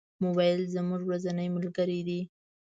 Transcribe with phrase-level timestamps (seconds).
[0.23, 2.21] موبایل زموږ ورځنی ملګری دی.